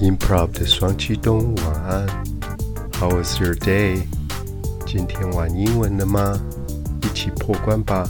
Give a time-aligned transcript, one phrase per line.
[0.00, 2.06] Improv 的双栖动物晚安
[2.98, 4.02] ，How was your day？
[4.86, 6.40] 今天玩英文了吗？
[7.02, 8.08] 一起破关吧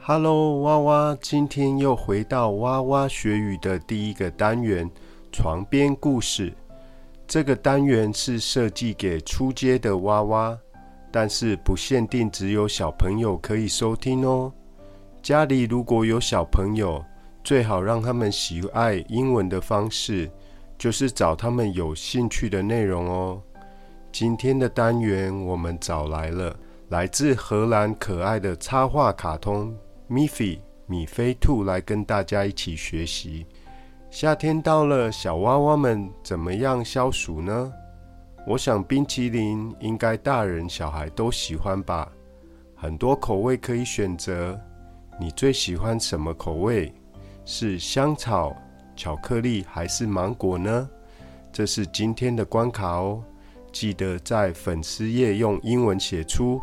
[0.00, 4.90] ！Hello，娃娃，今天又回到娃娃学语的第一个单元——
[5.32, 6.50] 床边故事。
[7.28, 10.58] 这个单元是设计给初阶的娃娃。
[11.14, 14.52] 但是不限定只有小朋友可以收听哦。
[15.22, 17.04] 家里如果有小朋友，
[17.44, 20.28] 最好让他们喜爱英文的方式，
[20.76, 23.40] 就是找他们有兴趣的内容哦。
[24.10, 26.56] 今天的单元我们找来了
[26.88, 29.72] 来自荷兰可爱的插画卡通
[30.10, 33.46] Miffy 米菲兔来跟大家一起学习。
[34.10, 37.72] 夏天到了，小娃娃们怎么样消暑呢？
[38.46, 42.12] 我想冰淇淋应该大人小孩都喜欢吧，
[42.74, 44.60] 很多口味可以选择。
[45.18, 46.92] 你最喜欢什么口味？
[47.46, 48.54] 是香草、
[48.94, 50.88] 巧克力还是芒果呢？
[51.50, 53.24] 这是今天的关卡哦，
[53.72, 56.60] 记得在粉丝页用英文写出。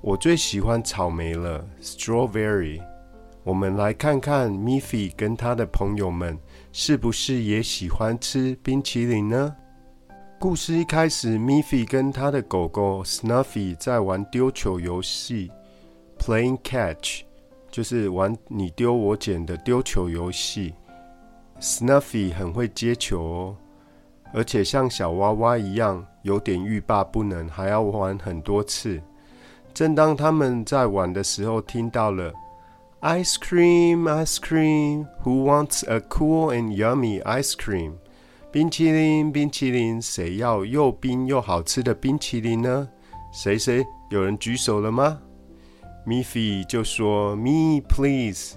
[0.00, 2.80] 我最喜欢草莓了，strawberry。
[3.42, 6.38] 我们来看看 Miffy 跟他的朋友们
[6.72, 9.54] 是不是也喜欢吃冰淇淋呢？
[10.40, 15.50] 故事一开始，Miffy 跟他的狗狗 Snuffy 在玩丢球游戏
[16.16, 17.22] ，Playing Catch，
[17.72, 20.74] 就是玩你丢我捡的丢球游戏。
[21.60, 23.56] Snuffy 很会接球哦，
[24.32, 29.02] 而且像小娃娃一样，有点欲罢不能，还要玩很多次。
[29.74, 32.32] 正当他们在玩的时候，听到了
[33.00, 37.94] Ice cream, ice cream, Who wants a cool and yummy ice cream？
[38.50, 42.88] 冰淇淋，冰淇淋，谁要又冰又好吃的冰淇淋呢？
[43.30, 45.20] 谁谁有人举手了吗
[46.06, 48.56] ？Miffy 就说：“Me, please。”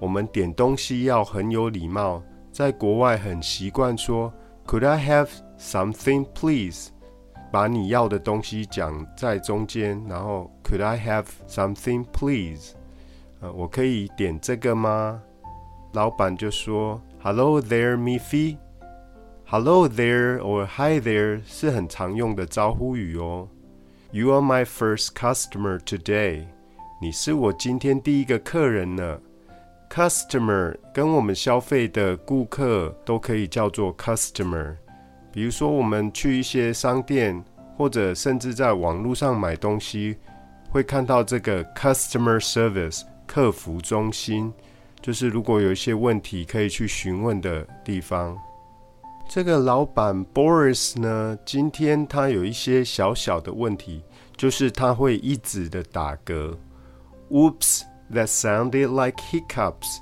[0.00, 4.34] 我们点东西要很有礼貌，在国外很习惯说
[4.66, 6.88] ：“Could I have something, please？”
[7.52, 12.72] 把你要的东西讲在中间，然后 “Could I have something, please？”
[13.40, 15.22] 呃，我可以点这个吗？
[15.92, 18.56] 老板就说：“Hello there, Miffy。”
[19.52, 23.46] Hello there or Hi there 是很常用的招呼语哦。
[24.10, 26.46] You are my first customer today。
[27.02, 29.20] 你是我今天第一个客人呢。
[29.90, 34.76] Customer 跟我们消费的顾客都可以叫做 customer。
[35.30, 37.44] 比如说，我们去一些商店，
[37.76, 40.16] 或者甚至在网络上买东西，
[40.70, 44.50] 会看到这个 customer service 客服中心，
[45.02, 48.34] 就是如果有一些问题可以去询问的地方。
[49.28, 54.02] 这个老板 Boris 呢，今天他有一些小小的问题，
[54.36, 56.54] 就是他会一直的打嗝。
[57.30, 57.82] Oops,
[58.12, 60.00] that sounded like hiccups。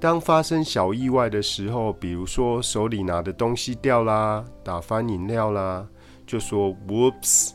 [0.00, 5.86] 当发生小意外的时候，比如说手里拿的东西掉啦，打翻饮料啦，
[6.26, 7.50] 就说 Whoops。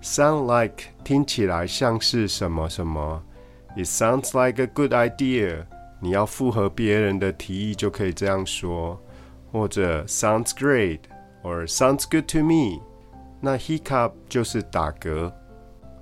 [0.00, 3.20] Sound like 听起来像是什么什么。
[3.76, 5.66] It sounds like a good idea。
[6.00, 9.00] 你要附和别人的提议，就可以这样说。
[9.51, 10.99] 或者 sounds great
[11.43, 12.81] or sounds good to me，
[13.39, 15.31] 那 hiccup 就是打嗝。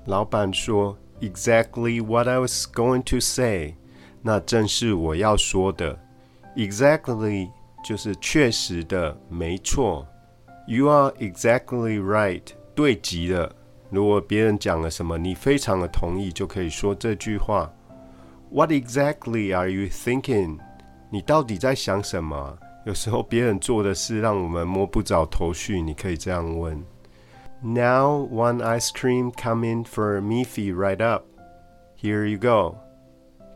[0.06, 3.76] 老板说 exactly what I was going to say，
[4.22, 6.00] 那正是我要说的。
[6.56, 7.50] Exactly
[7.84, 10.08] 就是确实的，没错。
[10.68, 12.44] You are exactly right，
[12.76, 13.56] 对极了。
[13.90, 17.72] 如果别人讲了什么，你非常的同意，就可以说这句话。
[18.50, 20.60] What exactly are you thinking？
[21.10, 22.58] 你到底在想什么？
[22.87, 26.81] 有时候别人做的事让我们摸不着头绪，你可以这样问
[27.61, 31.25] ：Now one ice cream coming for Miffy right up.
[32.01, 32.77] Here you go.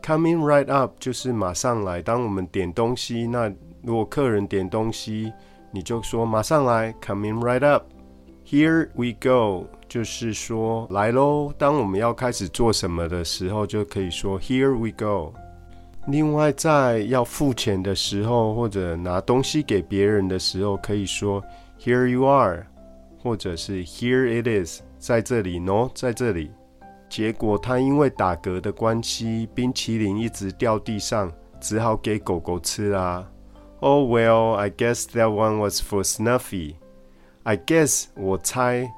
[0.03, 2.01] Coming right up 就是马上来。
[2.01, 3.49] 当我们点东西，那
[3.81, 5.31] 如果客人点东西，
[5.71, 7.85] 你就说马上来，Coming right up.
[8.45, 11.53] Here we go 就是说来喽。
[11.57, 15.33] 当我们要开始做什么的时候，就可以说 Here we go。
[16.07, 21.43] 另外，在要付钱的时候，或者拿东西给别人的时候，可以说
[21.79, 22.65] "Here you are"，
[23.21, 26.51] 或者是 "Here it is"，在这里喏，在这里。
[27.07, 33.29] 结果他因为打嗝的关系，冰淇淋一直掉地上，只好给狗狗吃啦。
[33.79, 36.75] Oh well, I guess that one was for Snuffy.
[37.43, 38.89] I guess 我猜，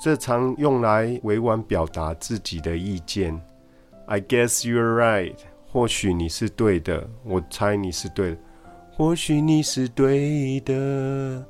[0.00, 3.40] 这常用来委婉表达自己的意见。
[4.06, 5.36] I guess you're right.
[5.70, 8.38] 或许你是对的，我猜你是对的。
[8.90, 11.44] 或许你是对的，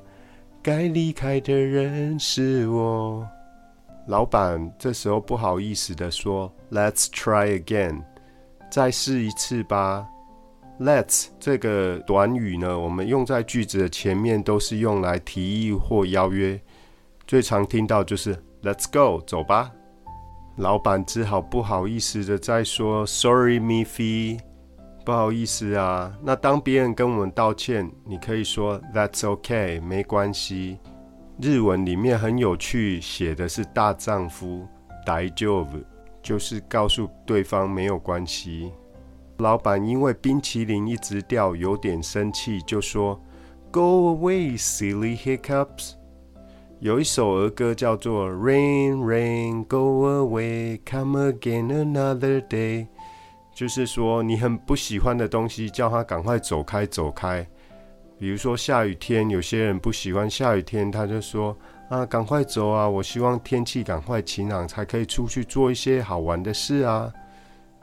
[0.61, 3.27] 该离开的人是我。
[4.09, 8.03] 老板这时候不好意思的说：“Let's try again。”
[8.71, 10.07] 再试一次吧。
[10.81, 16.61] Let's 这个短语呢，我们用在句子的前面，都是用来提议或邀约。
[17.27, 19.73] 最常听到就是 Let's go，走吧。
[20.59, 24.39] 老板只好不好意思的再说 Sorry, m i f y
[25.05, 26.13] 不好意思啊。
[26.21, 30.79] 那当别人跟我们道歉，你可以说 That's OK，没关系。
[31.41, 34.67] 日文里面很有趣，写的是大丈夫
[35.07, 35.85] d a i j o b
[36.21, 38.73] 就是告诉对方没有关系。
[39.39, 43.21] 老板因为冰淇淋一直掉，有点生气，就说
[43.71, 45.93] ：“Go away, silly hiccups。”
[46.81, 52.87] 有一首儿歌叫做 “Rain, rain, go away, come again another day”，
[53.53, 57.45] 就是说你很不喜欢的东西，叫他赶快走开，走开。
[58.17, 61.57] 比如说下雨天，有些人不喜欢下雨天，他就说
[61.91, 62.89] ：“啊，赶快走啊！
[62.89, 67.13] 我希望天气赶快晴朗，才可以出去做一些好玩的事啊。”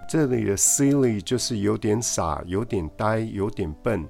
[0.08, 4.06] 这里的 silly 就是有点傻、有点呆、有点笨。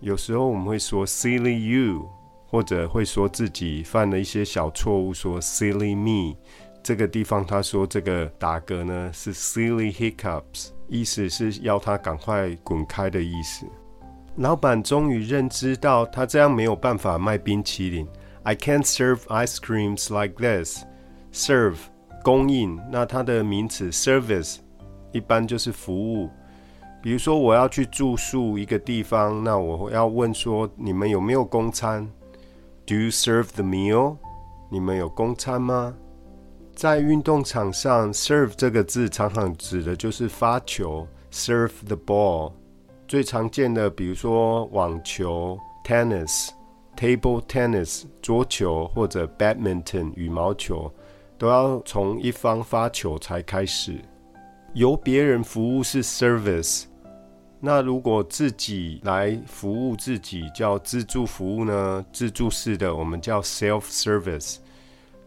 [0.00, 2.08] 有时候我们会说 silly you，
[2.50, 6.36] 或者会说自己犯了一些小错误，说 silly me。
[6.82, 13.64] 这个地方他说这个打嗝呢是 silly hiccups，意思是要他赶快滚开的意思。
[14.36, 18.06] 老板终于认知到他这样没有办法卖冰淇淋。
[18.42, 20.84] I can't serve ice creams like this.
[21.32, 21.76] Serve
[22.24, 24.56] 供应，那它的名词 service。
[25.12, 26.30] 一般就是服务，
[27.02, 32.08] 比如说我要去住宿一个地方，那我要问说你们有没有公餐
[32.90, 34.16] ？Do you serve the meal？
[34.68, 35.94] 你们有公餐吗？
[36.74, 42.52] 在运动场上，serve 这个字常常指的就是发球，serve the ball。
[43.06, 46.48] 最常见的，比如说网球 （tennis）、
[46.96, 50.92] table tennis（ 桌球）或者 badminton（ 羽毛球），
[51.38, 54.00] 都要从一方发球才开始。
[54.74, 56.86] 由别人服务是 service，
[57.62, 62.02] 那如果自己来服务自己叫自助服务呢？
[62.10, 64.56] 自助式的我们叫 self service。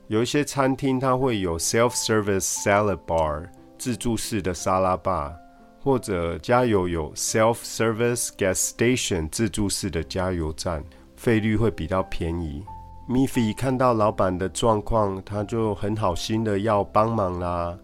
[0.07, 3.47] 有一些餐厅它会有 self service salad bar，
[3.77, 5.31] 自助式的沙拉吧，
[5.80, 10.83] 或者加油有 self service gas station，自助式的加油站，
[11.15, 12.63] 费率会比较便宜。
[13.07, 17.77] 米菲看到老板的状况，他就很好心的要帮忙啦。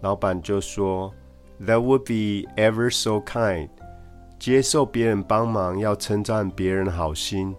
[0.00, 1.14] 老板就说
[1.60, 3.68] ：“That would be ever so kind。”
[4.42, 7.54] 接受别人帮忙，要称赞别人好心，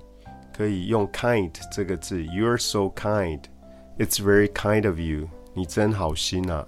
[0.53, 2.21] 可以用 “kind” 这个字。
[2.24, 3.39] You're so kind.
[3.97, 5.30] It's very kind of you.
[5.53, 6.68] 你真好心啊！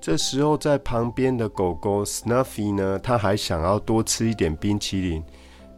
[0.00, 5.22] 这时候，在旁边的狗狗 Snuffy 呢，它还想要多吃一点冰淇淋。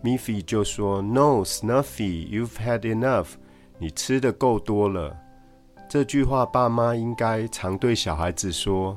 [0.04, 3.30] Miffy 就说：“No, Snuffy, you've had enough.
[3.80, 5.16] 你吃的够多了。”
[5.90, 8.96] 这句话，爸妈应该常对小孩子说。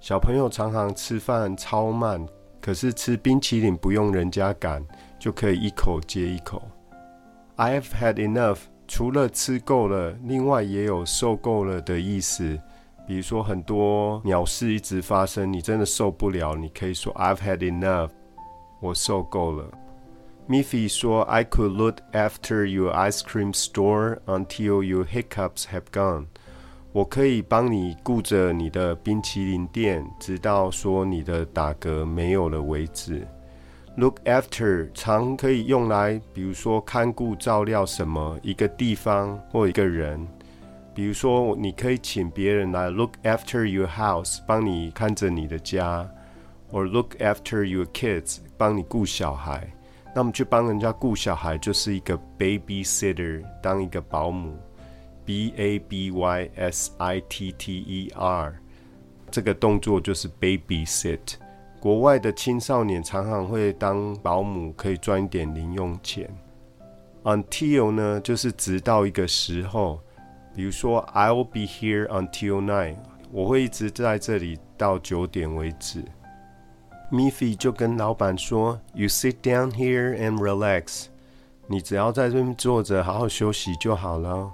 [0.00, 2.26] 小朋友常常吃饭超慢，
[2.64, 4.82] 可是吃冰淇淋不用人家赶，
[5.18, 6.62] 就可以一口接一口。
[7.58, 8.56] I've had enough，
[8.88, 12.58] 除了吃够了，另外也有受够了的意思。
[13.06, 18.08] 比如说很多鸟事一直发生，你真的受不了，你可以说 I've had enough，
[18.80, 19.70] 我受够了。
[20.48, 26.28] Miffy 说 I could look after your ice cream store until your hiccups have gone。
[26.94, 33.26] 我可以帮你顾着你的冰淇淋店，直到说你的打嗝没有了为止。
[33.96, 40.24] Look after 常可以用来，比如说看顾、照料什么一个地方或一个人。
[40.94, 46.08] 比如说，你可以请别人来 look after your house，帮你看着你的家
[46.70, 49.68] ；or look after your kids，帮你顾小孩。
[50.14, 54.56] 那么去帮人家顾小孩，就是一个 babysitter，当一个保姆。
[55.24, 58.60] B a b y s i t t e r，
[59.30, 61.34] 这个动作就是 babysit。
[61.80, 66.28] 国外的青少年常常会当保姆，可以赚一点零用钱。
[67.24, 70.00] Until 呢，就是直到一个时候，
[70.54, 72.96] 比如说 I'll be here until nine，
[73.30, 76.04] 我会一直在这里到九点为止。
[77.10, 81.06] Miffy 就跟老板说：“You sit down here and relax，
[81.66, 84.50] 你只要在这边坐着，好好休息就好了。”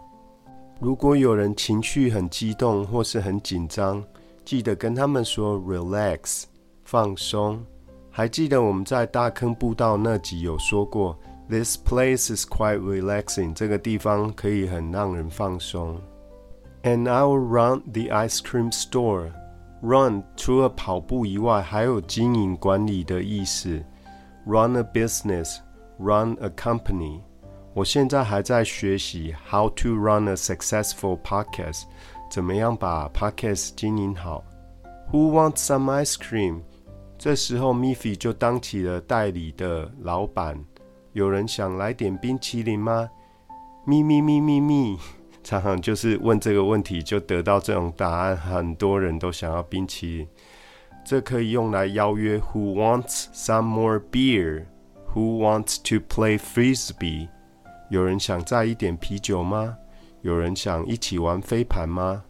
[0.81, 4.03] 如果有人情绪很激动或是很紧张，
[4.47, 6.45] 记得跟他们说 “relax”，
[6.85, 7.63] 放松。
[8.11, 11.15] 还记得我们在大坑步道那集有说过
[11.51, 16.01] ，“This place is quite relaxing”，这个地方可以很让人放松。
[16.83, 19.33] And I'll run the ice cream store.
[19.83, 23.85] Run 除了跑步以外，还有经营管理的意思。
[24.47, 25.59] Run a business,
[25.99, 27.21] run a company.
[27.73, 31.85] 我现在还在学习 how to run a successful podcast，
[32.29, 34.45] 怎么样把 podcast 经营好。
[35.13, 36.63] Who wants some ice cream？
[37.17, 40.59] 这时候，Miffy 就当起了代理的老板。
[41.13, 43.09] 有人想来点冰淇淋吗？
[43.85, 44.99] 咪咪咪咪咪，
[45.45, 48.37] 常常就是问这个问题，就得到这种答案。
[48.37, 50.29] 很多人都想要冰淇淋，
[51.05, 52.39] 这可以用来邀约。
[52.39, 54.67] Who wants some more beer?
[55.15, 57.29] Who wants to play frisbee?
[57.91, 59.77] 有人想再一点啤酒吗？
[60.23, 62.23] 有人想一起玩飞盘吗？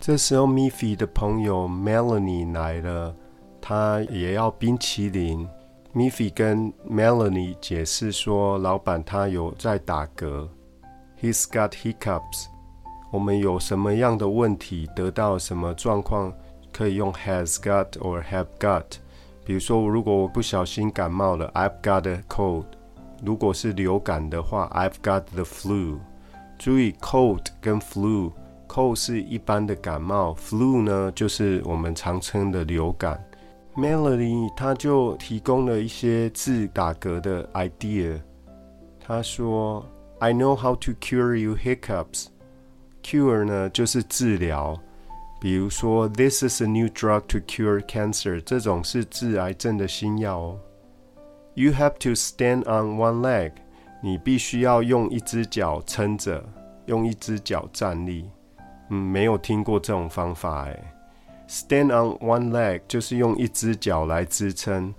[0.00, 3.14] 这时候，Miffy 的朋友 Melanie 来了，
[3.60, 5.48] 他也要冰淇淋。
[5.94, 10.48] Miffy 跟 Melanie 解释说，老板他有在打嗝
[11.20, 12.46] ，He's got hiccups。
[13.12, 16.32] 我们有什么样的问题，得到什么状况，
[16.72, 18.84] 可以用 has got or have got。
[19.44, 22.64] 比如说，如果我不小心感冒了，I've got a cold。
[23.23, 25.97] 如果是流感的话，I've got the flu。
[26.57, 33.23] 注意，cold 跟 flu，cold 是一般的感冒，flu 呢就是我们常称的流感。
[33.75, 38.21] Melody 他就提供了一些治打嗝的 idea。
[38.99, 44.79] 他说：“I know how to cure you hiccups。Cure 呢就是治疗，
[45.41, 50.59] 比如说 This is a new drug to cure cancer，这种是治癌症的新药哦。
[51.60, 53.52] You have to stand on one leg，
[54.02, 56.42] 你必须要用一只脚撑着，
[56.86, 58.30] 用一只脚站立。
[58.88, 60.94] 嗯，没有听过这种方法哎。”
[61.46, 64.94] Stand on one leg 就是用一只脚来支撑。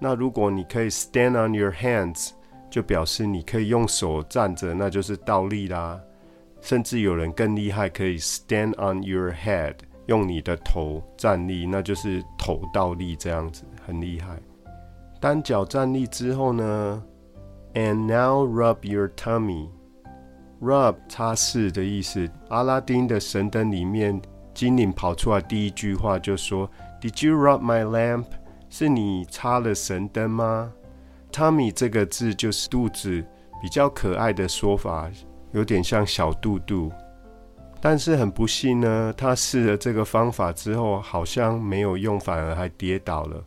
[0.00, 2.30] 那如果你可以 stand on your hands，
[2.68, 6.00] 就表示你可以用手站着，那就是倒立啦。
[6.60, 9.74] 甚至有人更厉害，可以 stand on your head，
[10.06, 14.36] 用你的头站立，那就是头倒立这样子，很厉害。
[15.20, 17.02] 单脚站立之后呢
[17.74, 22.28] ，and now rub your tummy，rub 擦拭的意思。
[22.48, 24.20] 阿拉丁的神灯里面。
[24.52, 26.68] 精灵跑出来，第一句话就说
[27.00, 28.24] ：“Did you rub my lamp？
[28.68, 30.72] 是你插了神灯吗
[31.32, 33.24] ？Tummy 这个字就是肚子，
[33.62, 35.08] 比较可爱的说法，
[35.52, 36.90] 有点像小肚肚。
[37.80, 43.42] 但是很不幸呢，他试了这个方法之后，好像没有用，反而还跌倒了，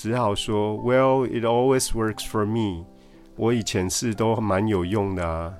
[0.00, 2.86] 只好说：“Well, it always works for me。
[3.36, 5.54] 我以前试都蛮有用的啊。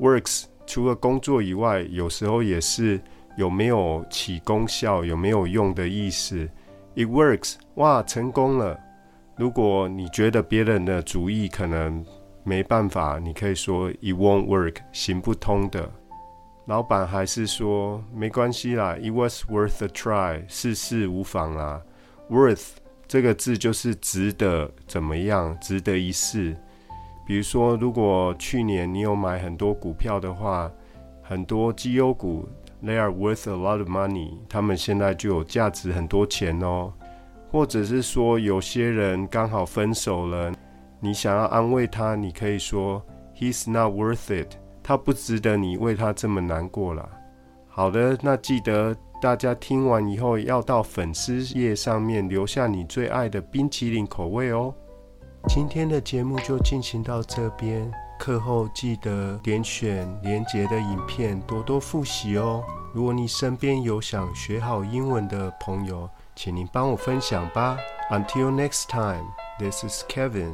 [0.00, 3.00] Works 除了工作以外，有时候也是。”
[3.36, 5.04] 有没有起功效？
[5.04, 6.48] 有没有用的意思
[6.94, 8.80] ？It works，哇，成功了。
[9.36, 12.02] 如果你觉得别人的主意可能
[12.44, 15.92] 没办法，你可以说 It won't work，行不通的。
[16.64, 21.82] 老板还是说没关系啦，It was worth a try，试试无妨啦。
[22.30, 22.68] Worth
[23.08, 26.56] 这个字就是值得怎么样，值得一试。
[27.26, 30.70] 比如说，如果去年你有买很多股票的话，
[31.22, 32.48] 很多绩优股。
[32.84, 34.34] They are worth a lot of money。
[34.48, 36.92] 他们现在就有价值很多钱哦。
[37.50, 40.52] 或者是说，有些人刚好分手了，
[41.00, 43.02] 你想要安慰他，你可以说
[43.34, 44.56] He's not worth it。
[44.82, 47.08] 他不值得你为他这么难过了。
[47.66, 48.94] 好的，那记得
[49.26, 54.72] 大家听完以后要到粉丝页上面留下你最爱的冰淇淋口味哦。
[55.48, 57.90] 今天的节目就进行到这边。
[58.20, 62.62] 课后记得点选连结的影片，多多复习哦。
[62.94, 67.76] 如果你身边有想学好英文的朋友，请您帮我分享吧。
[68.12, 69.24] Until next time,
[69.58, 70.52] this is Kevin.